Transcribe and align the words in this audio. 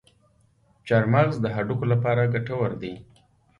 چارمغز 0.87 1.35
د 1.41 1.45
هډوکو 1.55 1.85
لپاره 1.93 2.29
ګټور 2.33 2.71
دی. 2.81 2.93